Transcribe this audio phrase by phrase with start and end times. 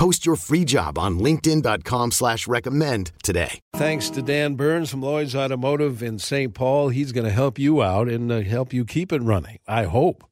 [0.00, 3.60] Post your free job on LinkedIn.com slash recommend today.
[3.74, 6.54] Thanks to Dan Burns from Lloyd's Automotive in St.
[6.54, 6.88] Paul.
[6.88, 10.24] He's going to help you out and uh, help you keep it running, I hope.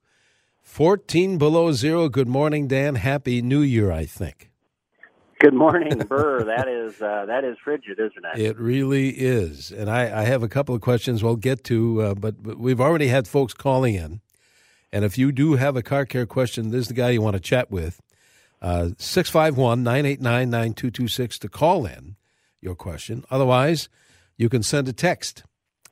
[0.62, 2.08] 14 below zero.
[2.08, 2.94] Good morning, Dan.
[2.94, 4.50] Happy New Year, I think.
[5.38, 6.44] Good morning, Burr.
[6.44, 8.40] that is uh, that is frigid, isn't it?
[8.40, 9.70] It really is.
[9.70, 12.80] And I, I have a couple of questions we'll get to, uh, but, but we've
[12.80, 14.22] already had folks calling in.
[14.90, 17.34] And if you do have a car care question, this is the guy you want
[17.34, 18.00] to chat with.
[18.60, 22.16] Uh, 651 989 9226 to call in
[22.60, 23.24] your question.
[23.30, 23.88] Otherwise,
[24.36, 25.44] you can send a text.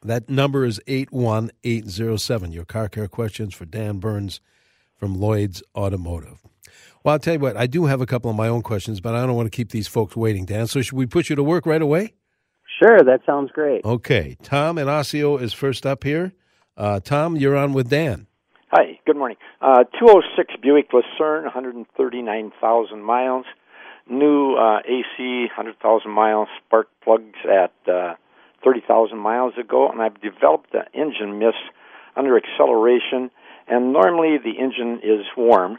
[0.02, 2.52] That number is 81807.
[2.52, 4.40] Your car care questions for Dan Burns
[4.96, 6.38] from Lloyd's Automotive.
[7.02, 9.14] Well, I'll tell you what, I do have a couple of my own questions, but
[9.14, 10.66] I don't want to keep these folks waiting, Dan.
[10.66, 12.14] So, should we put you to work right away?
[12.82, 13.84] Sure, that sounds great.
[13.84, 14.36] Okay.
[14.42, 16.32] Tom and Osseo is first up here.
[16.76, 18.26] Uh, Tom, you're on with Dan.
[18.72, 19.36] Hi, good morning.
[19.62, 23.46] Uh, 206 Buick Lucerne, 139,000 miles.
[24.10, 26.48] New uh, AC, 100,000 miles.
[26.66, 28.14] Spark plugs at uh,
[28.64, 31.54] 30,000 miles ago, and I've developed the engine miss
[32.16, 33.30] under acceleration.
[33.68, 35.78] And normally the engine is warm,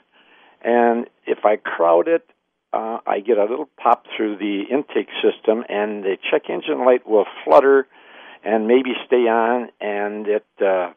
[0.61, 2.25] and if I crowd it,
[2.71, 7.05] uh, I get a little pop through the intake system, and the check engine light
[7.05, 7.85] will flutter
[8.45, 10.93] and maybe stay on, and it uh,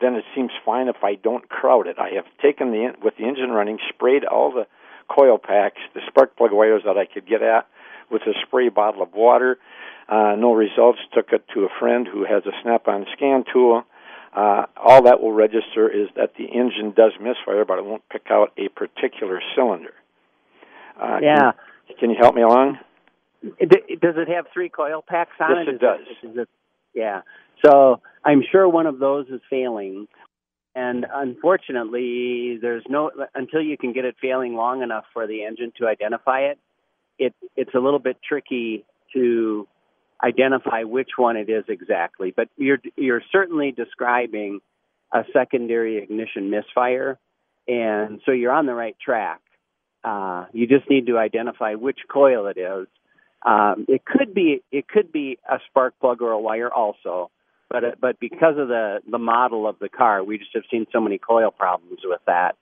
[0.00, 1.98] then it seems fine if I don't crowd it.
[1.98, 4.66] I have taken the with the engine running, sprayed all the
[5.08, 7.66] coil packs, the spark plug wires that I could get at
[8.10, 9.58] with a spray bottle of water.
[10.08, 10.98] Uh, no results.
[11.12, 13.84] Took it to a friend who has a snap-on scan tool.
[14.34, 18.26] Uh, all that will register is that the engine does misfire, but it won't pick
[18.30, 19.94] out a particular cylinder.
[21.00, 21.52] Uh, yeah.
[21.86, 22.78] Can, can, you help me along?
[23.42, 23.70] Does
[24.16, 25.66] it have three coil packs on yes, it?
[25.66, 26.00] Yes, it does.
[26.06, 26.48] It, is it,
[26.94, 27.22] yeah.
[27.64, 30.06] So I'm sure one of those is failing.
[30.74, 35.72] And unfortunately, there's no until you can get it failing long enough for the engine
[35.78, 36.58] to identify it.
[37.18, 38.84] It it's a little bit tricky
[39.14, 39.66] to
[40.22, 42.32] identify which one it is exactly.
[42.36, 44.60] But you're you're certainly describing
[45.12, 47.18] a secondary ignition misfire,
[47.66, 49.40] and so you're on the right track.
[50.04, 52.86] Uh, you just need to identify which coil it is.
[53.44, 57.30] Um, it could be it could be a spark plug or a wire also
[57.70, 60.86] but uh, but because of the the model of the car, we just have seen
[60.92, 62.56] so many coil problems with that.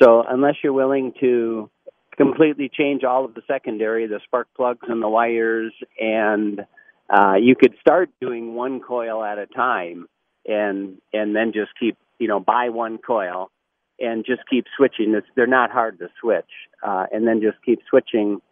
[0.00, 1.70] So unless you're willing to
[2.16, 6.66] completely change all of the secondary, the spark plugs and the wires, and
[7.08, 10.06] uh, you could start doing one coil at a time,
[10.46, 13.50] and and then just keep you know buy one coil
[13.98, 15.18] and just keep switching.
[15.34, 16.50] They're not hard to switch,
[16.82, 18.42] uh, and then just keep switching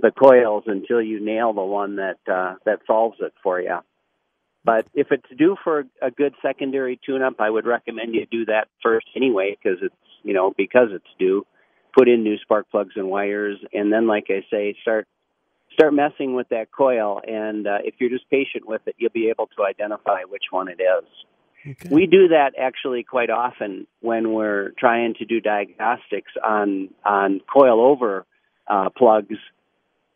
[0.00, 3.78] the coils until you nail the one that uh, that solves it for you.
[4.64, 8.68] But if it's due for a good secondary tune-up, I would recommend you do that
[8.82, 11.46] first anyway, because it's you know because it's due.
[11.96, 15.08] Put in new spark plugs and wires, and then, like I say, start
[15.72, 17.20] start messing with that coil.
[17.26, 20.68] And uh, if you're just patient with it, you'll be able to identify which one
[20.68, 21.08] it is.
[21.66, 21.88] Okay.
[21.90, 27.80] We do that actually quite often when we're trying to do diagnostics on on coil
[27.80, 28.26] over
[28.68, 29.38] uh, plugs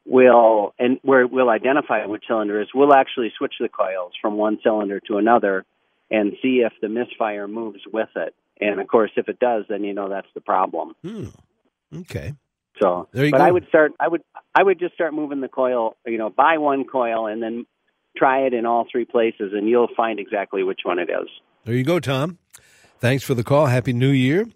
[0.05, 4.59] will and where we'll identify which cylinder is, we'll actually switch the coils from one
[4.63, 5.65] cylinder to another
[6.11, 8.35] and see if the misfire moves with it.
[8.61, 10.95] And of course, if it does, then you know that's the problem.
[11.03, 11.27] Hmm.
[11.95, 12.35] Okay.
[12.81, 13.45] So, there you but go.
[13.45, 13.93] I would start.
[14.01, 14.23] I would.
[14.55, 15.97] I would just start moving the coil.
[16.07, 17.67] You know, buy one coil and then
[18.17, 21.29] try it in all three places, and you'll find exactly which one it is.
[21.65, 22.39] There you go, Tom.
[22.99, 23.67] Thanks for the call.
[23.67, 24.47] Happy New Year.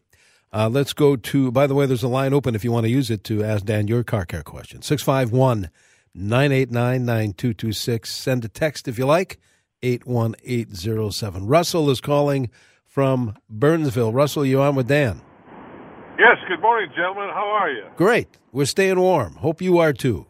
[0.57, 2.89] Uh, let's go to, by the way, there's a line open if you want to
[2.89, 4.81] use it to ask Dan your car care question.
[4.81, 5.69] 651
[6.15, 8.11] 989 9226.
[8.11, 9.39] Send a text if you like,
[9.83, 11.47] 81807.
[11.47, 12.49] Russell is calling
[12.87, 14.15] from Burnsville.
[14.15, 15.21] Russell, you on with Dan?
[16.19, 17.29] Yes, good morning, gentlemen.
[17.35, 17.85] How are you?
[17.97, 18.39] Great.
[18.51, 19.35] We're staying warm.
[19.35, 20.25] Hope you are too.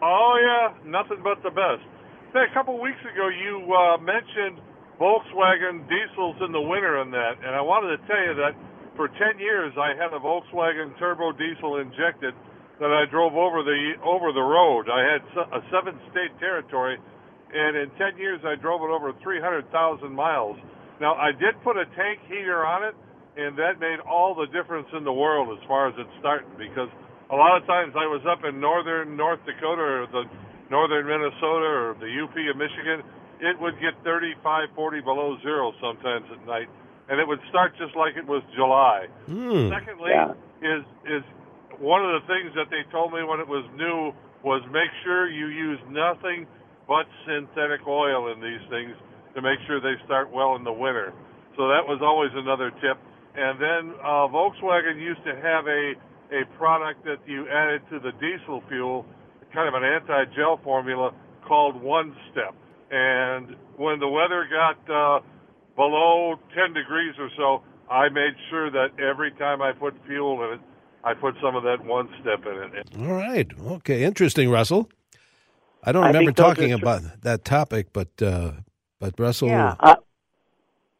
[0.00, 1.84] Oh, yeah, nothing but the best.
[2.32, 4.58] Hey, a couple weeks ago, you uh, mentioned
[4.98, 8.56] Volkswagen diesels in the winter and that, and I wanted to tell you that
[9.00, 12.36] for 10 years I had a Volkswagen turbo diesel injected
[12.84, 14.92] that I drove over the over the road.
[14.92, 15.24] I had
[15.56, 17.00] a seven state territory
[17.48, 19.72] and in 10 years I drove it over 300,000
[20.12, 20.60] miles.
[21.00, 22.94] Now I did put a tank heater on it
[23.40, 26.92] and that made all the difference in the world as far as it starting because
[27.32, 30.28] a lot of times I was up in northern North Dakota or the
[30.68, 33.00] northern Minnesota or the UP of Michigan,
[33.40, 36.68] it would get 35, 40 below zero sometimes at night,
[37.10, 39.06] and it would start just like it was July.
[39.28, 39.68] Mm.
[39.68, 40.32] Secondly, Yeah.
[40.62, 41.22] is is
[41.78, 44.12] one of the things that they told me when it was new
[44.42, 46.46] was make sure you use nothing
[46.88, 48.94] but synthetic oil in these things
[49.34, 51.12] to make sure they start well in the winter.
[51.56, 52.98] So that was always another tip.
[53.34, 55.94] And then uh, Volkswagen used to have a
[56.32, 59.04] a product that you added to the diesel fuel,
[59.52, 61.10] kind of an anti-gel formula
[61.46, 62.54] called One Step.
[62.92, 65.20] And when the weather got uh,
[65.80, 70.54] below 10 degrees or so, I made sure that every time I put fuel in
[70.54, 70.60] it,
[71.02, 72.88] I put some of that One Step in it.
[72.98, 73.48] All right.
[73.78, 74.04] Okay.
[74.04, 74.90] Interesting, Russell.
[75.82, 78.52] I don't I remember think talking are tr- about that topic, but uh,
[78.98, 79.48] but Russell.
[79.48, 79.96] Yeah, uh,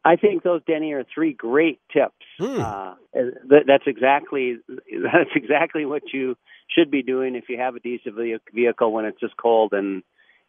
[0.03, 2.25] I think those Denny are three great tips.
[2.39, 2.59] Hmm.
[2.59, 4.57] Uh, that, that's exactly
[4.89, 6.35] that's exactly what you
[6.75, 8.13] should be doing if you have a diesel
[8.51, 10.01] vehicle when it's just cold and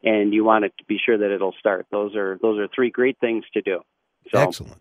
[0.02, 1.86] and you want it to be sure that it'll start.
[1.90, 3.82] Those are those are three great things to do.
[4.30, 4.80] So Excellent.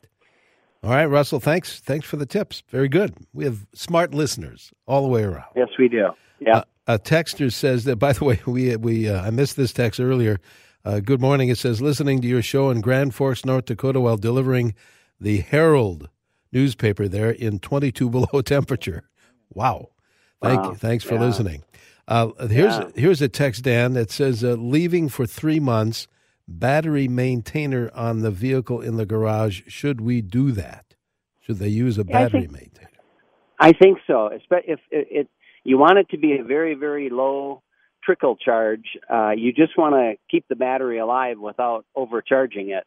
[0.83, 1.39] All right, Russell.
[1.39, 1.79] Thanks.
[1.79, 2.63] Thanks for the tips.
[2.69, 3.13] Very good.
[3.33, 5.45] We have smart listeners all the way around.
[5.55, 6.07] yes, we do.
[6.39, 6.57] Yeah.
[6.57, 7.97] Uh, a texter says that.
[7.97, 10.39] By the way, we we uh, I missed this text earlier.
[10.83, 11.49] Uh, good morning.
[11.49, 14.73] It says listening to your show in Grand Forks, North Dakota, while delivering
[15.19, 16.09] the Herald
[16.51, 19.03] newspaper there in 22 below temperature.
[19.53, 19.89] Wow.
[20.41, 20.69] Thank Wow.
[20.71, 20.75] you.
[20.75, 21.21] Thanks for Yeah.
[21.21, 21.63] listening.
[22.07, 22.89] Uh, here's Yeah.
[22.95, 26.07] here's a text, Dan, that says uh, leaving for three months.
[26.59, 29.61] Battery maintainer on the vehicle in the garage.
[29.67, 30.95] Should we do that?
[31.41, 32.87] Should they use a Yeah, I battery think- maintainer?
[33.59, 34.29] I think so.
[34.33, 35.27] Espe- If it, it
[35.63, 37.61] you want it to be a very very low
[38.03, 42.85] trickle charge, uh, you just want to keep the battery alive without overcharging it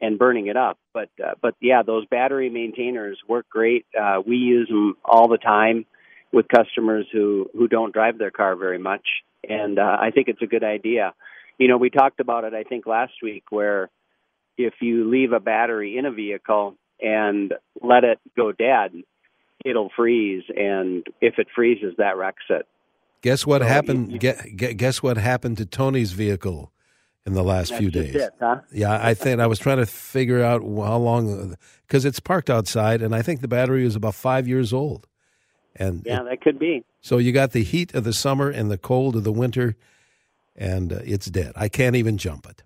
[0.00, 0.78] and burning it up.
[0.92, 3.86] But uh, but yeah, those battery maintainers work great.
[3.98, 5.86] Uh, we use them all the time
[6.32, 9.06] with customers who who don't drive their car very much,
[9.48, 11.14] and uh, I think it's a good idea.
[11.58, 13.88] You know, we talked about it I think last week where
[14.58, 18.92] if you leave a battery in a vehicle and let it go dead,
[19.64, 22.66] it'll freeze, and if it freezes, that wrecks it.
[23.22, 24.12] Guess what So happened?
[24.12, 26.72] you- gue- gue- guess what happened to Tony's vehicle
[27.26, 28.14] in the last few days?
[28.14, 28.60] it, huh?
[28.72, 31.56] Yeah, I think I was trying to figure out how long
[31.86, 35.06] because it's parked outside, and I think the battery is about five years old.
[35.74, 36.84] And Yeah, it- that could be.
[37.00, 39.76] so you got the heat of the summer and the cold of the winter,
[40.56, 41.52] and uh, it's dead.
[41.56, 42.62] I can't even jump it.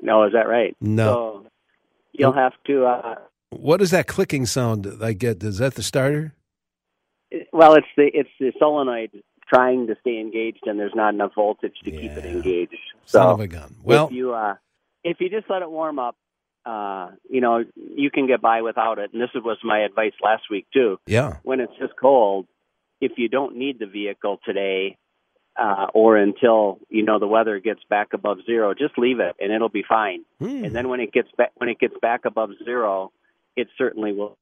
[0.00, 0.76] No, is that right?
[0.80, 1.42] No.
[1.44, 1.46] So
[2.12, 2.86] you'll have to.
[2.86, 3.14] Uh,
[3.50, 5.42] What is that clicking sound I get?
[5.42, 6.34] Is that the starter?
[7.52, 9.10] well, it's the it's the solenoid
[9.52, 12.30] trying to stay engaged, and there's not enough voltage to keep it Yeah.
[12.30, 12.76] engaged.
[13.04, 13.76] Son So of a gun.
[13.82, 14.54] Well, if you uh,
[15.04, 16.16] if you just let it warm up,
[16.64, 19.12] uh, you know you can get by without it.
[19.12, 20.98] And this was my advice last week too.
[21.06, 21.36] yeah.
[21.42, 22.46] when it's just cold,
[23.00, 24.96] if you don't need the vehicle today
[25.58, 29.52] uh, or until you know the weather gets back above zero, just leave it and
[29.52, 30.24] it'll be fine.
[30.38, 30.64] Hmm.
[30.64, 33.12] And then when it gets back when it gets back above zero,
[33.56, 34.38] it certainly will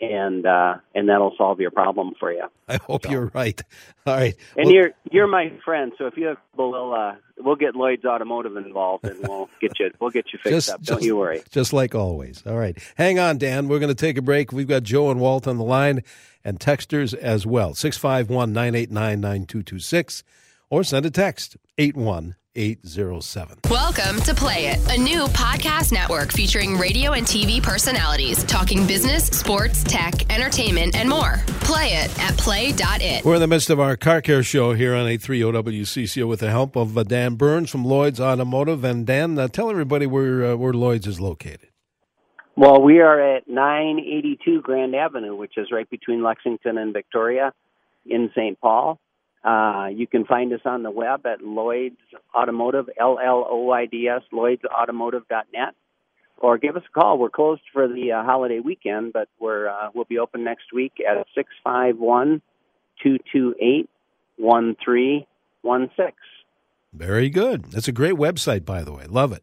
[0.00, 2.44] and uh, and that'll solve your problem for you.
[2.68, 3.60] I hope you're right.
[4.06, 4.34] All right.
[4.56, 8.04] And Well, you're you're my friend, so if you have we'll uh, we'll get Lloyd's
[8.04, 10.82] Automotive involved and we'll get you we'll get you fixed Just- up.
[10.82, 11.42] Don't you worry.
[11.50, 12.42] Just like always.
[12.46, 12.78] All right.
[12.96, 13.68] Hang on, Dan.
[13.68, 14.52] We're going to take a break.
[14.52, 16.02] We've got Joe and Walt on the line
[16.44, 17.74] and texters as well.
[17.74, 20.22] 651 989 9226
[20.70, 21.56] or send a text
[22.60, 23.60] 81807.
[23.70, 29.24] Welcome to Play It, a new podcast network featuring radio and TV personalities talking business,
[29.28, 31.38] sports, tech, entertainment, and more.
[31.60, 33.24] Play it at play.it.
[33.24, 35.40] We're in the midst of our car care show here on 830
[35.72, 38.84] WCCO with the help of uh, Dan Burns from Lloyd's Automotive.
[38.84, 41.68] And Dan, uh, tell everybody where, uh, where Lloyd's is located.
[42.56, 47.54] Well, we are at 982 Grand Avenue, which is right between Lexington and Victoria
[48.04, 48.60] in St.
[48.60, 49.00] Paul.
[49.42, 51.96] Uh, you can find us on the web at Lloyd's
[52.34, 55.74] Automotive, L L O I D S, lloydsautomotive.net,
[56.38, 57.18] or give us a call.
[57.18, 60.92] We're closed for the uh, holiday weekend, but we're uh, we'll be open next week
[61.08, 62.42] at six five one
[63.02, 63.88] two two eight
[64.36, 65.26] one three
[65.62, 66.16] one six.
[66.92, 67.66] Very good.
[67.66, 69.06] That's a great website, by the way.
[69.06, 69.42] Love it.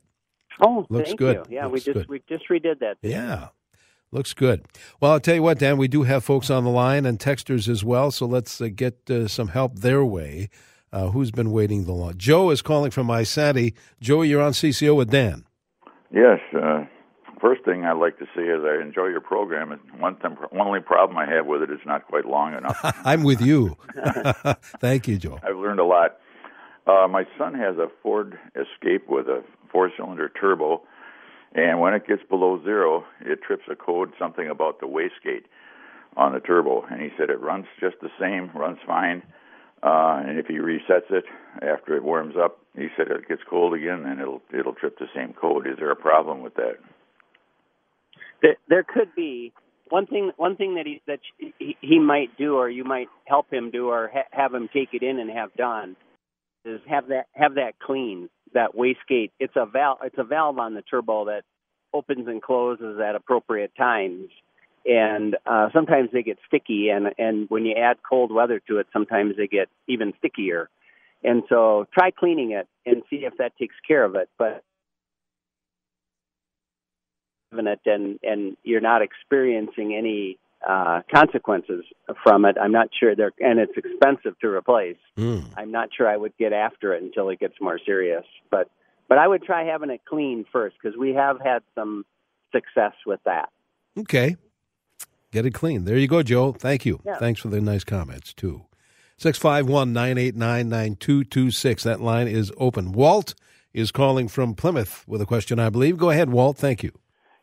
[0.61, 1.35] Oh, Looks thank good.
[1.49, 1.55] you.
[1.55, 1.99] Yeah, Looks we good.
[1.99, 2.97] just we just redid that.
[3.01, 3.49] Yeah.
[4.11, 4.65] Looks good.
[5.01, 7.67] Well, I'll tell you what, Dan, we do have folks on the line and texters
[7.67, 10.49] as well, so let's uh, get uh, some help their way.
[10.93, 12.13] Uh, who's been waiting the long?
[12.17, 13.73] Joe is calling from Isanti.
[13.99, 15.45] Joe, you're on CCO with Dan.
[16.11, 16.39] Yes.
[16.55, 16.85] Uh,
[17.41, 19.73] first thing I'd like to say is I enjoy your program.
[19.73, 22.79] And one thing, one only problem I have with it is not quite long enough.
[23.05, 23.77] I'm with you.
[24.79, 25.39] Thank you, Joe.
[25.43, 26.17] I've learned a lot.
[26.87, 30.83] Uh, my son has a Ford Escape with a four-cylinder turbo,
[31.57, 35.45] and when it gets below zero, it trips a code something about the wastegate
[36.15, 36.85] on the turbo.
[36.89, 39.23] And he said it runs just the same, runs fine.
[39.81, 41.25] Uh, and if he resets it
[41.61, 45.07] after it warms up, he said it gets cold again, then it'll it'll trip the
[45.15, 45.67] same code.
[45.67, 46.77] Is there a problem with that?
[48.41, 49.53] There, there could be
[49.89, 50.31] one thing.
[50.37, 53.89] One thing that he that he, he might do, or you might help him do,
[53.89, 55.95] or ha- have him take it in and have done,
[56.65, 59.31] is have that have that clean that wastegate.
[59.39, 59.99] It's a valve.
[60.03, 61.43] It's a valve on the turbo that
[61.93, 64.29] opens and closes at appropriate times
[64.85, 68.87] and uh, sometimes they get sticky and and when you add cold weather to it
[68.93, 70.69] sometimes they get even stickier
[71.23, 74.63] and so try cleaning it and see if that takes care of it but
[77.51, 80.37] it and and you're not experiencing any
[80.67, 81.83] uh, consequences
[82.23, 82.55] from it.
[82.61, 84.97] I'm not sure they're and it's expensive to replace.
[85.17, 85.45] Mm.
[85.57, 88.23] I'm not sure I would get after it until it gets more serious.
[88.49, 88.69] But
[89.09, 92.05] but I would try having it clean first because we have had some
[92.53, 93.49] success with that.
[93.97, 94.35] Okay,
[95.31, 95.83] Get it clean.
[95.85, 96.53] There you go, Joe.
[96.53, 97.01] Thank you.
[97.05, 97.17] Yeah.
[97.17, 98.65] Thanks for the nice comments, too.
[99.17, 101.83] 651 989 9226.
[101.83, 102.91] That line is open.
[102.91, 103.35] Walt
[103.73, 105.97] is calling from Plymouth with a question, I believe.
[105.97, 106.57] Go ahead, Walt.
[106.57, 106.91] Thank you.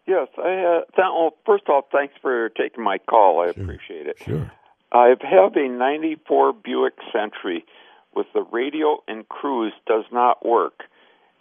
[0.06, 0.28] Yes.
[0.36, 3.40] I, uh, th- well, first off, thanks for taking my call.
[3.40, 3.62] I sure.
[3.62, 4.18] appreciate it.
[4.24, 4.50] Sure.
[4.92, 7.64] I have a 94 Buick Century
[8.14, 10.84] with the radio and cruise does not work.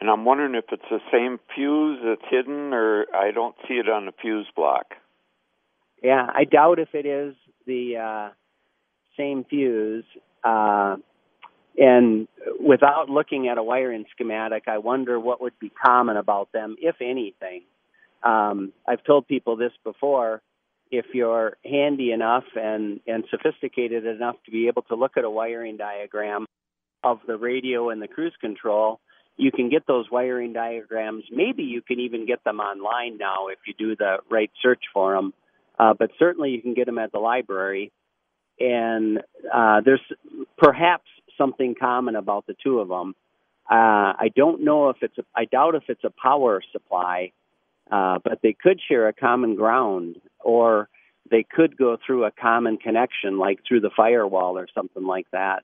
[0.02, 3.88] And I'm wondering if it's the same fuse that's hidden or I don't see it
[3.90, 4.96] on the fuse block.
[6.02, 8.30] Yeah, I doubt if it is the uh,
[9.16, 10.04] same fuse.
[10.44, 10.98] Uh,
[11.78, 12.28] and
[12.60, 16.96] without looking at a wiring schematic, I wonder what would be common about them, if
[17.02, 17.62] anything.
[18.24, 20.42] Um, I've told people this before.
[20.92, 25.30] If you're handy enough and, and sophisticated enough to be able to look at a
[25.30, 26.46] wiring diagram
[27.04, 29.00] of the radio and the cruise control,
[29.36, 31.24] you can get those wiring diagrams.
[31.32, 35.16] Maybe you can even get them online now if you do the right search for
[35.16, 35.34] them.
[35.80, 37.92] Uh, but certainly you can get them at the library.
[38.60, 39.20] And
[39.52, 40.02] uh, there's
[40.58, 41.06] perhaps
[41.38, 43.16] something common about the two of them.
[43.70, 47.32] Uh, I don't know if it's a, I doubt if it's a power supply,
[47.92, 50.90] uh, but they could share a common ground or
[51.30, 55.64] they could go through a common connection, like through the firewall or something like that.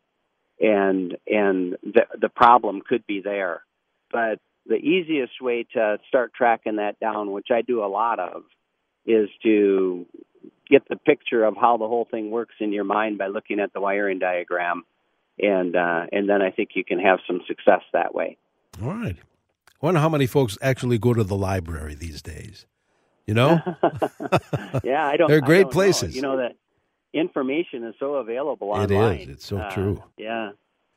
[0.60, 3.64] And and the the problem could be there.
[4.12, 8.44] But the easiest way to start tracking that down, which I do a lot of,
[9.06, 10.06] is to
[10.70, 13.74] get the picture of how the whole thing works in your mind by looking at
[13.74, 14.84] the wiring diagram,
[15.40, 18.38] and uh, and then I think you can have some success that way.
[18.82, 19.18] All right.
[19.82, 22.66] I wonder how many folks actually go to the library these days.
[23.26, 23.62] You know?
[24.84, 25.30] yeah, I don't.
[25.30, 26.14] They're great don't places.
[26.14, 26.16] Know.
[26.16, 26.56] You know that
[27.14, 29.16] information is so available online.
[29.16, 29.30] It is.
[29.30, 30.04] It's so uh, true.
[30.18, 30.52] Yeah.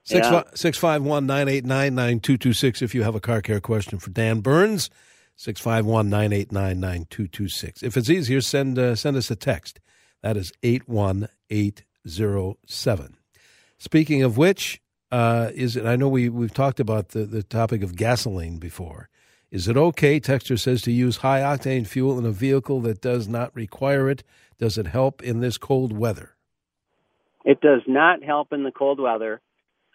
[0.05, 0.43] Six yeah.
[0.55, 2.83] six five one nine eight nine nine two two six.
[2.83, 4.91] If you have a car care question for Dan Burns,
[5.37, 7.83] 651 989 9226.
[7.83, 9.81] If it's easier, send, uh, send us a text.
[10.23, 13.17] That is 81807.
[13.79, 14.82] Speaking of which,
[15.13, 19.11] uh, is it, I know we, we've talked about the, the topic of gasoline before.
[19.51, 23.29] Is it okay, Texter says, to use high octane fuel in a vehicle that does
[23.29, 24.25] not require it?
[24.59, 26.35] Does it help in this cold weather?
[27.45, 29.43] It does not help in the cold weather.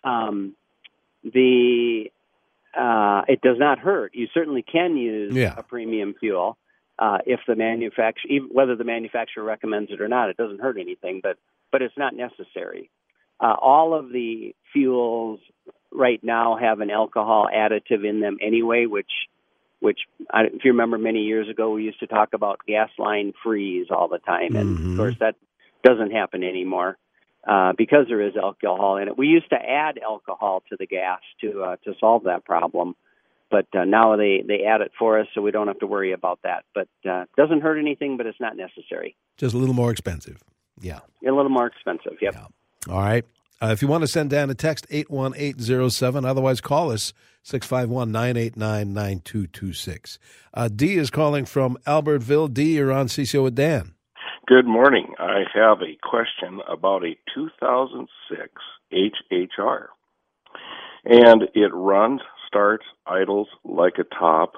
[0.04, 0.56] Um,
[1.24, 2.12] the
[2.78, 4.14] uh, it does not hurt.
[4.14, 5.56] You certainly can use yeah.
[5.58, 6.58] a premium fuel
[7.00, 10.30] uh, if the manufacturer, whether the manufacturer recommends it or not.
[10.30, 11.38] It doesn't hurt anything, but
[11.72, 12.92] but it's not necessary.
[13.40, 15.40] Uh, all of the fuels
[15.92, 19.12] right now have an alcohol additive in them anyway, which
[19.80, 20.00] which
[20.34, 24.08] if you remember many years ago we used to talk about gas line freeze all
[24.08, 24.92] the time, and mm-hmm.
[24.92, 25.36] of course that
[25.84, 26.98] doesn't happen anymore
[27.48, 29.18] uh, because there is alcohol in it.
[29.18, 32.96] We used to add alcohol to the gas to uh, to solve that problem,
[33.50, 36.12] but uh, now they they add it for us, so we don't have to worry
[36.12, 36.66] about that.
[36.74, 39.16] But uh, doesn't hurt anything, but it's not necessary.
[39.38, 40.44] Just a little more expensive.
[40.80, 42.18] Yeah, a little more expensive.
[42.22, 42.34] Yep.
[42.34, 42.46] Yeah.
[42.90, 43.26] All right.
[43.62, 46.26] Uh, if you want to send down a text, 81807.
[46.26, 47.14] Otherwise, call us,
[47.44, 50.20] 651 989 9226.
[50.54, 52.54] Uh, D is calling from Albertville.
[52.54, 53.94] D, you're on CCO with Dan.
[54.46, 55.14] Good morning.
[55.18, 58.52] I have a question about a 2006
[58.94, 59.88] HHR.
[61.06, 64.54] And it runs, starts, idles like a top.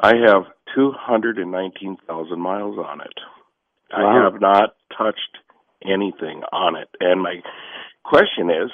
[0.00, 3.20] I have 219,000 miles on it.
[3.92, 4.06] Wow.
[4.06, 5.38] I have not touched
[5.84, 6.88] anything on it.
[7.00, 7.42] And my
[8.04, 8.70] question is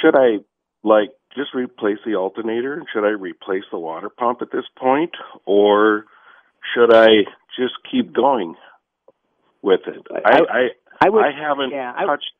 [0.00, 0.38] should I,
[0.82, 2.82] like, just replace the alternator?
[2.92, 5.12] Should I replace the water pump at this point?
[5.46, 6.04] Or
[6.74, 7.08] should I
[7.56, 8.54] just keep going?
[9.62, 10.06] with it.
[10.10, 12.32] I I, I, would, I haven't yeah, touched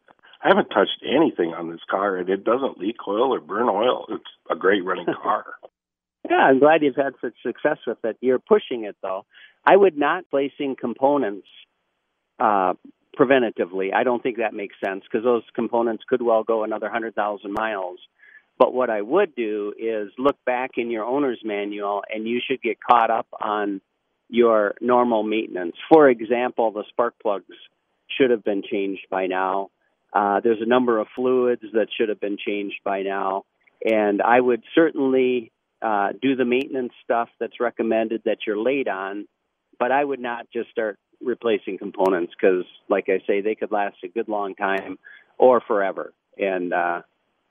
[0.42, 4.06] I haven't touched anything on this car, and it doesn't leak oil or burn oil.
[4.10, 5.44] It's a great running car.
[6.28, 8.16] yeah, I'm glad you've had such success with it.
[8.20, 9.24] You're pushing it though.
[9.64, 11.46] I would not placing components
[12.40, 12.74] uh,
[13.18, 13.92] preventatively.
[13.94, 17.98] I don't think that makes sense because those components could well go another 100,000 miles.
[18.58, 22.62] But what I would do is look back in your owner's manual and you should
[22.62, 23.80] get caught up on
[24.28, 25.76] your normal maintenance.
[25.92, 27.54] For example, the spark plugs
[28.16, 29.70] should have been changed by now.
[30.12, 33.44] Uh, there's a number of fluids that should have been changed by now.
[33.84, 35.50] And I would certainly
[35.80, 39.26] uh, do the maintenance stuff that's recommended that you're late on,
[39.78, 43.96] but I would not just start replacing components because, like I say, they could last
[44.04, 44.98] a good long time
[45.38, 46.12] or forever.
[46.38, 47.02] And uh,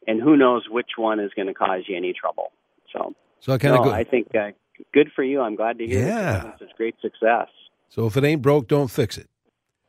[0.08, 2.52] and who knows which one is going to cause you any trouble.
[2.94, 3.96] So, so I kind of no, go.
[3.96, 4.52] I think uh,
[4.94, 5.42] good for you.
[5.42, 6.06] I'm glad to hear.
[6.06, 7.48] Yeah, it's great success.
[7.90, 9.30] So if it ain't broke, don't fix it.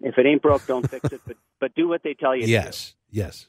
[0.00, 1.20] If it ain't broke, don't fix it.
[1.26, 2.46] But but do what they tell you.
[2.46, 3.48] Yes, yes.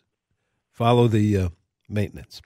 [0.71, 1.49] Follow the uh,
[1.89, 2.41] maintenance.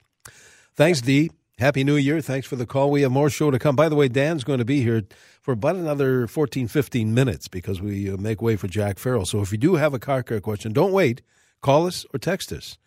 [0.74, 1.30] Thanks, Dee.
[1.58, 2.20] Happy New Year.
[2.20, 2.88] Thanks for the call.
[2.88, 3.74] We have more show to come.
[3.74, 5.02] By the way, Dan's going to be here
[5.40, 9.26] for about another 14, 15 minutes because we uh, make way for Jack Farrell.
[9.26, 11.20] So if you do have a car care question, don't wait.
[11.60, 12.78] Call us or text us,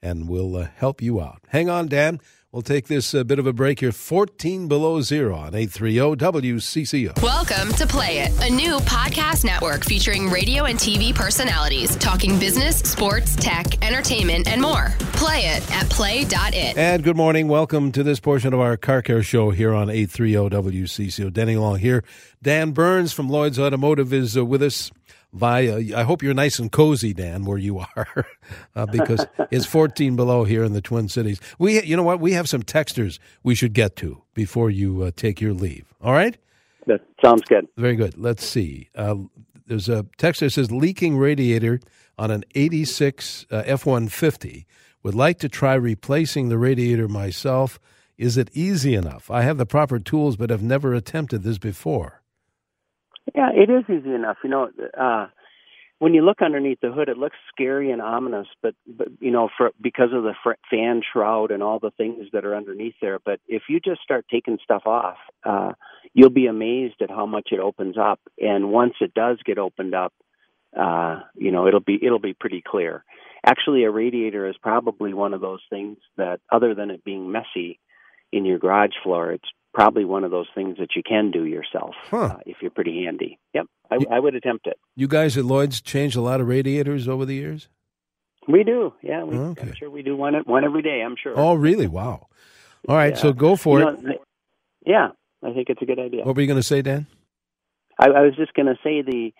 [0.00, 1.40] and we'll uh, help you out.
[1.48, 2.20] Hang on, Dan.
[2.52, 3.92] We'll take this uh, bit of a break here.
[3.92, 6.16] 14 below zero on 830
[6.52, 7.22] WCCO.
[7.22, 12.80] Welcome to Play It, a new podcast network featuring radio and TV personalities talking business,
[12.80, 14.92] sports, tech, entertainment, and more.
[15.14, 16.76] Play it at play.it.
[16.76, 17.48] And good morning.
[17.48, 21.32] Welcome to this portion of our car care show here on 830 WCCO.
[21.32, 22.04] Denny Long here.
[22.42, 24.90] Dan Burns from Lloyd's Automotive is uh, with us
[25.32, 25.96] via.
[25.96, 28.26] I hope you're nice and cozy, Dan, where you are,
[28.76, 31.40] uh, because it's 14 below here in the Twin Cities.
[31.58, 32.20] We, you know what?
[32.20, 35.92] We have some texters we should get to before you uh, take your leave.
[36.00, 36.36] All right.
[36.86, 37.68] That sounds good.
[37.76, 38.18] Very good.
[38.18, 38.88] Let's see.
[38.94, 39.16] Uh,
[39.66, 41.80] there's a text that says leaking radiator
[42.18, 44.64] on an 86 uh, F-150.
[45.02, 47.80] Would like to try replacing the radiator myself.
[48.18, 49.30] Is it easy enough?
[49.30, 52.21] I have the proper tools, but have never attempted this before.
[53.34, 54.38] Yeah, it is easy enough.
[54.44, 55.26] You know, uh,
[55.98, 59.48] when you look underneath the hood, it looks scary and ominous, but but you know,
[59.56, 63.18] for because of the fr- fan shroud and all the things that are underneath there.
[63.24, 65.72] But if you just start taking stuff off, uh,
[66.12, 68.20] you'll be amazed at how much it opens up.
[68.38, 70.12] And once it does get opened up,
[70.78, 73.04] uh, you know, it'll be it'll be pretty clear.
[73.46, 77.78] Actually, a radiator is probably one of those things that, other than it being messy
[78.32, 81.94] in your garage floor, it's probably one of those things that you can do yourself
[82.10, 82.16] huh.
[82.16, 83.38] uh, if you're pretty handy.
[83.54, 84.78] Yep, I, I, would attempt it.
[84.96, 87.68] You guys at Lloyd's changed a lot of radiators over the years.
[88.48, 89.22] We do, yeah.
[89.24, 89.62] We, okay.
[89.62, 91.02] I'm sure we do one one every day.
[91.04, 91.34] I'm sure.
[91.36, 91.86] Oh, really?
[91.86, 92.26] Wow.
[92.88, 93.20] All right, yeah.
[93.20, 94.02] so go for you it.
[94.02, 94.14] Know,
[94.84, 95.08] yeah,
[95.44, 96.24] I think it's a good idea.
[96.24, 97.06] What were you going to say, Dan?
[97.98, 99.32] I, I was just going to say the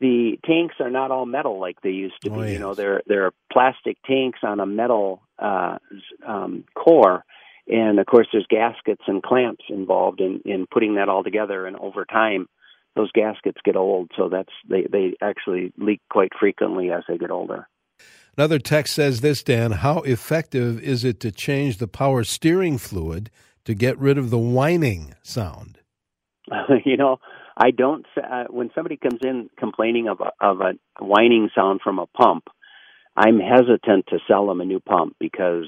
[0.00, 2.36] the tanks are not all metal like they used to be.
[2.36, 2.52] Oh, yes.
[2.52, 5.78] You know, they're they're plastic tanks on a metal uh,
[6.26, 7.24] um, core,
[7.68, 11.66] and of course, there's gaskets and clamps involved in in putting that all together.
[11.66, 12.48] And over time,
[12.96, 17.30] those gaskets get old, so that's they they actually leak quite frequently as they get
[17.30, 17.68] older.
[18.36, 19.72] Another text says this, Dan.
[19.72, 23.30] How effective is it to change the power steering fluid
[23.64, 25.80] to get rid of the whining sound?
[26.84, 27.18] you know,
[27.56, 28.06] I don't.
[28.16, 32.44] Uh, when somebody comes in complaining of a, of a whining sound from a pump,
[33.16, 35.66] I'm hesitant to sell them a new pump because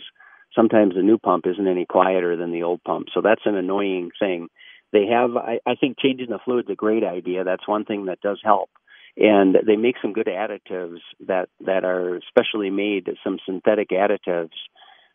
[0.54, 3.08] sometimes the new pump isn't any quieter than the old pump.
[3.14, 4.48] So that's an annoying thing.
[4.92, 5.36] They have.
[5.36, 7.44] I, I think changing the fluid's a great idea.
[7.44, 8.70] That's one thing that does help.
[9.16, 13.08] And they make some good additives that that are specially made.
[13.22, 14.50] Some synthetic additives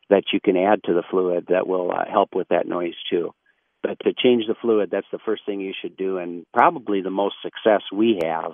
[0.09, 3.33] that you can add to the fluid that will uh, help with that noise too.
[3.81, 7.11] But to change the fluid, that's the first thing you should do, and probably the
[7.11, 8.53] most success we have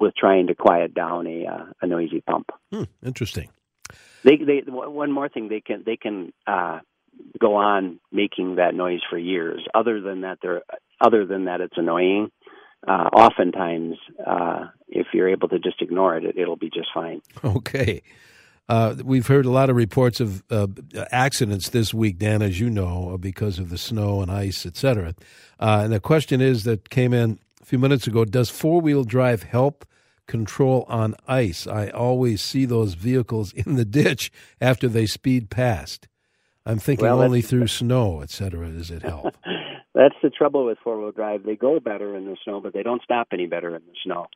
[0.00, 2.50] with trying to quiet down a uh, a noisy pump.
[2.72, 3.50] Hmm, interesting.
[4.24, 6.80] They they one more thing they can they can uh,
[7.38, 9.60] go on making that noise for years.
[9.74, 10.62] Other than that, they're
[11.00, 12.30] other than that, it's annoying.
[12.86, 17.22] Uh, oftentimes, uh, if you're able to just ignore it, it, it'll be just fine.
[17.42, 18.02] Okay.
[18.68, 20.66] Uh, we've heard a lot of reports of uh,
[21.10, 25.14] accidents this week, Dan, as you know, because of the snow and ice, et cetera.
[25.60, 29.04] Uh, and the question is that came in a few minutes ago Does four wheel
[29.04, 29.84] drive help
[30.26, 31.66] control on ice?
[31.66, 36.08] I always see those vehicles in the ditch after they speed past.
[36.66, 39.34] I'm thinking well, only through snow, et cetera, does it help?
[39.94, 41.42] that's the trouble with four wheel drive.
[41.44, 44.26] They go better in the snow, but they don't stop any better in the snow.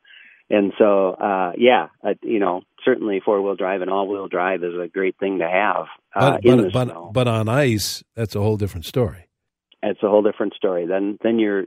[0.51, 4.63] And so, uh, yeah, uh, you know, certainly four wheel drive and all wheel drive
[4.63, 7.11] is a great thing to have uh, but, in but, the but, snow.
[7.13, 9.29] But on ice, that's a whole different story.
[9.83, 10.87] It's a whole different story.
[10.87, 11.65] Then, then you're,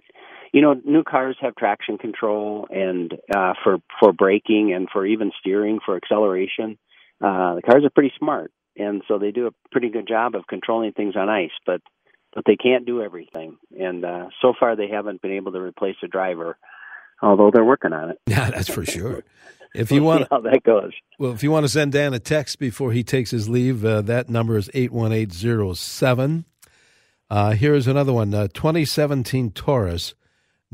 [0.53, 5.31] you know, new cars have traction control and uh, for for braking and for even
[5.39, 6.77] steering for acceleration.
[7.23, 10.47] Uh, the cars are pretty smart, and so they do a pretty good job of
[10.47, 11.51] controlling things on ice.
[11.65, 11.81] But
[12.33, 15.97] but they can't do everything, and uh, so far they haven't been able to replace
[16.03, 16.57] a driver
[17.21, 18.19] although they're working on it.
[18.27, 19.23] Yeah, that's for sure.
[19.73, 20.91] If you want how that goes.
[21.17, 24.01] Well, if you want to send Dan a text before he takes his leave, uh,
[24.01, 26.45] that number is 81807.
[27.29, 30.13] Uh, here's another one uh, 2017 Taurus,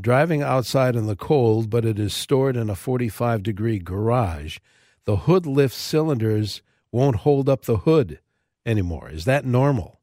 [0.00, 4.58] driving outside in the cold, but it is stored in a 45 degree garage.
[5.04, 8.20] The hood lift cylinders won't hold up the hood
[8.64, 9.10] anymore.
[9.10, 10.00] Is that normal?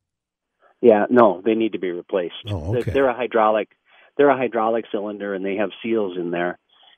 [0.81, 2.35] Yeah, no, they need to be replaced.
[2.47, 2.91] Oh, They're- okay.
[2.91, 3.69] They're a hydraulic.
[4.17, 6.57] They're a hydraulic cylinder, and they have seals in there.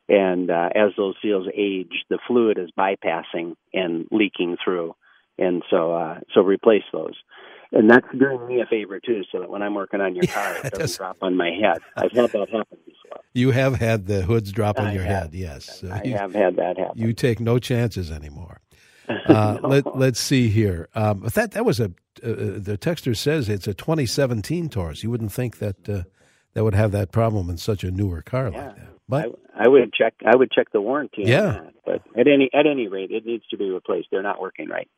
[0.09, 4.95] And uh, as those seals age, the fluid is bypassing and leaking through,
[5.37, 7.15] and so uh, so replace those.
[7.71, 10.55] And that's doing me a favor too, so that when I'm working on your car,
[10.63, 11.79] it doesn't drop on my head.
[11.95, 13.21] I've had that happen before.
[13.33, 15.23] You have had the hoods drop on I your have.
[15.31, 15.79] head, yes.
[15.81, 16.93] So I you, have had that happen.
[16.97, 18.61] you take no chances anymore.
[19.09, 19.67] Uh, No.
[19.69, 20.89] let, let's see here.
[20.93, 21.89] Um, but that that was a uh,
[22.21, 25.01] the texter says it's a 2017 Taurus.
[25.03, 26.03] You wouldn't think that uh,
[26.53, 28.65] that would have that problem in such a newer car Yeah.
[28.65, 28.87] like that.
[29.07, 29.25] But
[29.55, 30.15] I, I would check.
[30.25, 31.23] I would check the warranty.
[31.23, 31.51] on Yeah.
[31.51, 31.73] that.
[31.85, 34.07] but at any at any rate, it needs to be replaced.
[34.11, 34.89] They're not working right.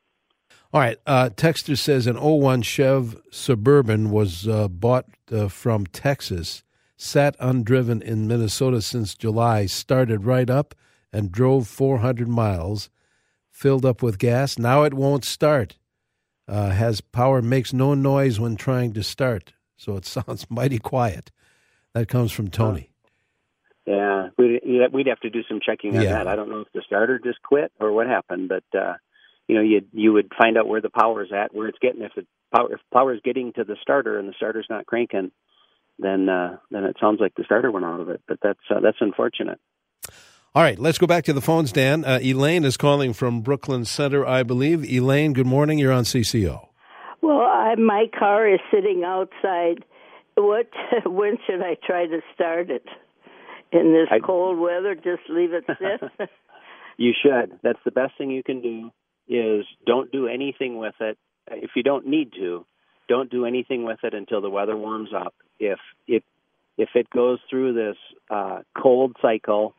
[0.72, 6.62] All right, uh, texter says an 01 Chev Suburban was uh, bought uh, from Texas,
[6.96, 10.74] sat undriven in Minnesota since July, started right up
[11.12, 12.88] and drove 400 miles,
[13.50, 14.58] filled up with gas.
[14.58, 15.76] Now it won't start.
[16.46, 21.30] Uh, has power, makes no noise when trying to start, so it sounds mighty quiet.
[21.94, 22.90] That comes from Tony.
[23.86, 24.60] Yeah, we'd
[24.92, 26.12] we'd have to do some checking on Yeah.
[26.12, 26.28] that.
[26.28, 28.94] I don't know if the starter just quit or what happened, but uh,
[29.50, 32.02] you know, you you would find out where the power is at, where it's getting.
[32.02, 35.32] If the power if power's getting to the starter and the starter's not cranking,
[35.98, 38.22] then uh, then it sounds like the starter went out of it.
[38.28, 39.58] But that's uh, that's unfortunate.
[40.54, 42.04] All right, let's go back to the phones, Dan.
[42.04, 44.84] Uh, Elaine is calling from Brooklyn Center, I believe.
[44.84, 45.78] Elaine, good morning.
[45.78, 46.68] You're on CCO.
[47.20, 49.84] Well, I, my car is sitting outside.
[50.36, 50.68] What?
[51.06, 52.86] When should I try to start it?
[53.72, 56.30] In this I- cold weather, just leave it sit.
[57.00, 57.58] You should.
[57.62, 58.90] That's the best thing you can do.
[59.32, 61.16] Is don't do anything with it
[61.52, 62.66] if you don't need to.
[63.08, 65.34] Don't do anything with it until the weather warms up.
[65.60, 66.24] If it
[66.76, 67.96] if it goes through this
[68.28, 69.74] uh, cold cycle,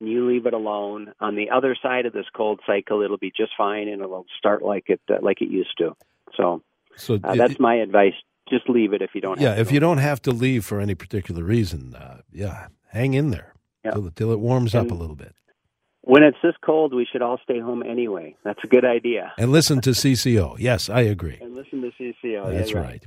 [0.00, 1.12] and you leave it alone.
[1.20, 4.62] On the other side of this cold cycle, it'll be just fine and it'll start
[4.62, 5.96] like it uh, like it used to.
[6.36, 6.62] So
[6.96, 8.14] So uh, it- that's my advice.
[8.48, 9.40] Just leave it if you don't.
[9.40, 12.66] yeah, have to if you don't have to leave for any particular reason, uh, yeah,
[12.92, 13.54] hang in there
[13.84, 13.92] Yeah.
[13.92, 15.34] till, till it warms up a little bit.
[16.06, 18.36] When it's this cold, we should all stay home anyway.
[18.44, 19.32] That's a good idea.
[19.38, 20.56] And listen to CCO.
[20.58, 21.38] Yes, I agree.
[21.40, 22.52] And listen to CCO.
[22.52, 23.06] That's Yeah, right.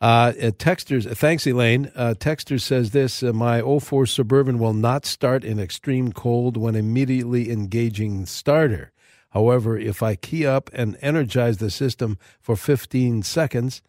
[0.00, 1.92] Uh, uh, Texters, thanks, Elaine.
[1.94, 6.74] Uh, Texter says this uh, My 04 Suburban will not start in extreme cold when
[6.74, 8.92] immediately engaging starter.
[9.30, 13.82] However, if I key up and energize the system for 15 seconds,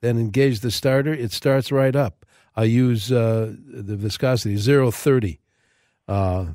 [0.00, 2.24] then engage the starter, it starts right up.
[2.54, 5.40] I use uh, the viscosity 030
[6.08, 6.46] uh,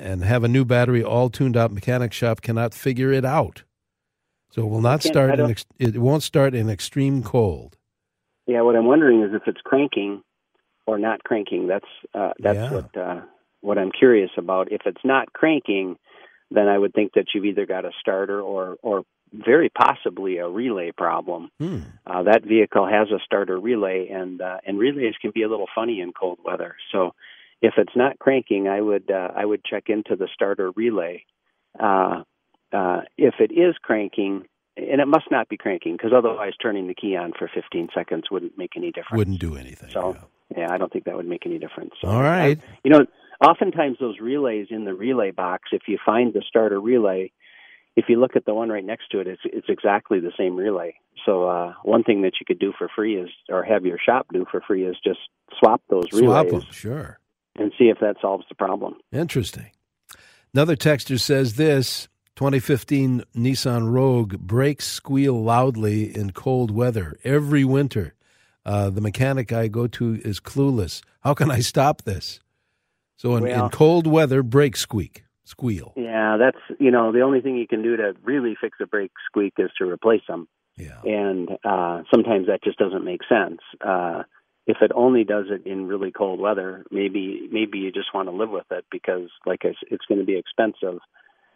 [0.00, 1.70] and have a new battery all tuned up.
[1.70, 3.62] Mechanic shop cannot figure it out.
[4.50, 7.76] So it will not start in ex- it won't start in extreme cold.
[8.46, 10.22] Yeah, what I'm wondering is if it's cranking
[10.86, 11.68] or not cranking.
[11.68, 12.72] That's uh, that's Yeah.
[12.72, 13.20] what uh,
[13.60, 14.72] what I'm curious about.
[14.72, 15.96] If it's not cranking,
[16.50, 20.48] then I would think that you've either got a starter or or very possibly a
[20.48, 21.50] relay problem.
[21.60, 21.78] Hmm.
[22.04, 25.68] Uh, that vehicle has a starter relay, and uh, and relays can be a little
[25.72, 26.74] funny in cold weather.
[26.90, 27.14] So
[27.62, 31.24] if it's not cranking, I would uh, I would check into the starter relay.
[31.78, 32.22] Uh,
[32.72, 34.44] uh, if it is cranking,
[34.76, 38.24] and it must not be cranking because otherwise turning the key on for 15 seconds
[38.30, 39.18] wouldn't make any difference.
[39.18, 39.90] Wouldn't do anything.
[39.90, 40.16] So
[40.56, 41.92] yeah, I don't think that would make any difference.
[42.00, 42.58] So, All right.
[42.84, 43.06] You know,
[43.44, 47.32] oftentimes those relays in the relay box, if you find the starter relay,
[47.96, 50.56] if you look at the one right next to it, it's it's exactly the same
[50.56, 50.94] relay.
[51.26, 54.26] So uh, one thing that you could do for free is, or have your shop
[54.32, 55.18] do for free, is just
[55.58, 57.19] swap those Swap relays them, sure.
[57.60, 58.94] And see if that solves the problem.
[59.12, 59.70] Interesting.
[60.52, 68.14] Another texter says this 2015 Nissan Rogue brakes squeal loudly in cold weather every winter.
[68.64, 71.02] Uh, the mechanic I go to is clueless.
[71.20, 72.40] How can I stop this?
[73.16, 75.92] So in, in cold weather, brakes squeak, squeal.
[75.96, 79.12] Yeah, that's you know the only thing you can do to really fix a brake
[79.26, 80.48] squeak is to replace them.
[80.76, 81.02] Yeah.
[81.04, 83.60] and uh, sometimes that just doesn't make sense.
[83.82, 84.22] Uh,
[84.70, 88.34] if it only does it in really cold weather, maybe maybe you just want to
[88.34, 91.00] live with it because, like I it's going to be expensive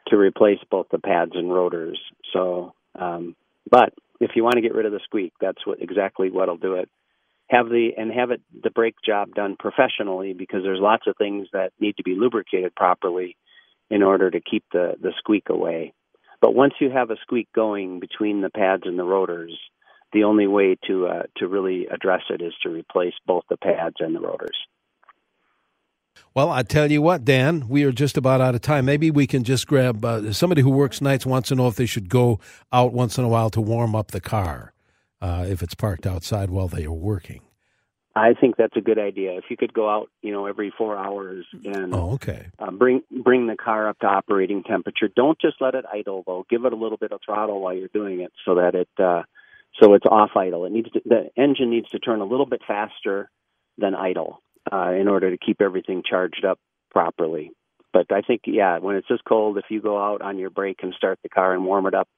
[0.09, 2.01] to replace both the pads and rotors.
[2.33, 3.37] So, um,
[3.71, 6.75] but if you want to get rid of the squeak, that's what exactly what'll do
[6.75, 6.89] it.
[7.51, 11.47] Have the and have it the brake job done professionally because there's lots of things
[11.53, 13.37] that need to be lubricated properly
[13.91, 15.95] in order to keep the the squeak away.
[16.41, 19.57] But once you have a squeak going between the pads and the rotors,
[20.15, 23.97] the only way to uh, to really address it is to replace both the pads
[23.99, 24.57] and the rotors.
[26.33, 28.85] Well, I tell you what, Dan, we are just about out of time.
[28.85, 31.87] Maybe we can just grab uh, somebody who works nights wants to know if they
[31.87, 32.41] should go
[32.73, 34.73] out once in a while to warm up the car
[35.21, 37.43] uh, if it's parked outside while they are working.
[38.17, 39.33] I think that's a good idea.
[39.33, 42.47] If you could go out, you know, every four hours and oh, okay.
[42.61, 45.09] uh, bring bring the car up to operating temperature.
[45.09, 46.47] Don't just let it idle though.
[46.49, 49.23] Give it a little bit of throttle while you're doing it, so that it uh,
[49.81, 50.65] so it's off idle.
[50.65, 53.31] It needs to, the engine needs to turn a little bit faster
[53.79, 56.59] than idle uh, in order to keep everything charged up
[56.91, 57.51] properly.
[57.93, 60.79] But I think yeah, when it's this cold, if you go out on your break
[60.83, 62.09] and start the car and warm it up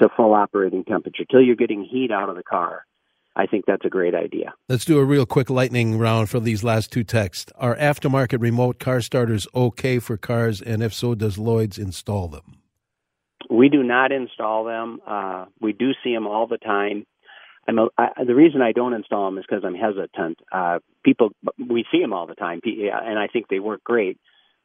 [0.00, 2.84] to full operating temperature till you're getting heat out of the car
[3.34, 4.52] I think that's a great idea.
[4.68, 7.50] Let's do a real quick lightning round for these last two texts.
[7.56, 12.61] Are aftermarket remote car starters okay for cars, and if so, does Lloyd's install them?
[13.52, 15.00] We do not install them.
[15.06, 17.06] Uh, we do see them all the time.
[17.68, 20.38] I'm a, I, the reason I don't install them is because I'm hesitant.
[20.50, 24.18] Uh, people, we see them all the time, and I think they work great.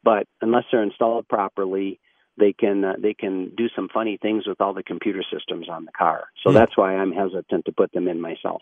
[0.04, 2.00] But unless they're installed properly,
[2.38, 5.86] they can uh, they can do some funny things with all the computer systems on
[5.86, 6.28] the car.
[6.44, 6.60] So yeah.
[6.60, 8.62] that's why I'm hesitant to put them in myself.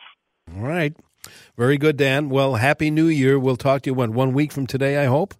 [0.55, 0.95] All right.
[1.57, 2.29] Very good, Dan.
[2.29, 3.37] Well, happy New Year.
[3.37, 5.33] We'll talk to you when one week from today, I hope.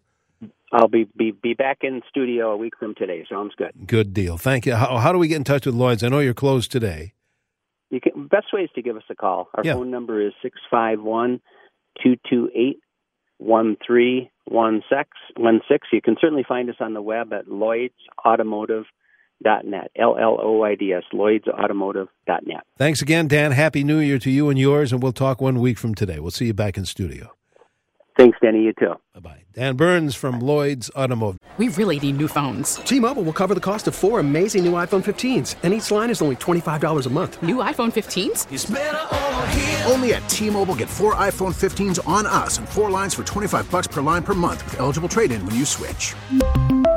[0.71, 3.25] I'll be, be be back in studio a week from today.
[3.29, 3.71] Sounds good.
[3.85, 4.37] Good deal.
[4.37, 4.75] Thank you.
[4.75, 6.03] How, how do we get in touch with Lloyd's?
[6.03, 7.13] I know you're closed today.
[7.91, 9.49] You can, best way is to give us a call.
[9.53, 9.75] Our yeah.
[9.75, 11.39] phone number is six five one
[12.03, 12.79] two two eight
[13.37, 15.87] one three one six one six.
[15.93, 19.91] You can certainly find us on the web at lloydsautomotive.net.
[19.95, 22.63] L L O I D S lloydsautomotive.net.
[22.77, 23.51] Thanks again, Dan.
[23.51, 26.19] Happy New Year to you and yours, and we'll talk one week from today.
[26.19, 27.35] We'll see you back in studio.
[28.17, 28.63] Thanks, Danny.
[28.63, 28.93] You too.
[29.13, 29.43] Bye bye.
[29.53, 31.39] Dan Burns from Lloyd's Automotive.
[31.57, 32.75] We really need new phones.
[32.75, 36.09] T Mobile will cover the cost of four amazing new iPhone 15s, and each line
[36.09, 37.41] is only $25 a month.
[37.41, 39.89] New iPhone 15s?
[39.89, 43.71] Only at T Mobile get four iPhone 15s on us and four lines for 25
[43.71, 46.13] bucks per line per month with eligible trade in when you switch.